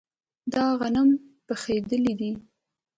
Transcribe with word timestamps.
دا 0.53 0.63
غنم 0.79 1.09
پخیدلي 1.47 2.13
دي. 2.19 2.31